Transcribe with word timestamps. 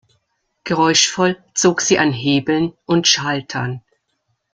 Geräuschvoll 0.63 1.37
zog 1.53 1.79
sie 1.81 1.99
an 1.99 2.11
Hebeln 2.11 2.73
und 2.87 3.07
Schaltern. 3.07 3.83